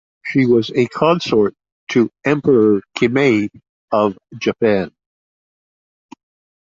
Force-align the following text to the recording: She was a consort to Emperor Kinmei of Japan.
She 0.25 0.47
was 0.47 0.71
a 0.71 0.87
consort 0.87 1.53
to 1.89 2.09
Emperor 2.25 2.81
Kinmei 2.97 3.49
of 3.91 4.17
Japan. 4.39 4.89